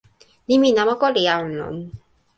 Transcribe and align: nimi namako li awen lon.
nimi 0.47 0.67
namako 0.77 1.07
li 1.15 1.21
awen 1.33 1.53
lon. 1.59 1.77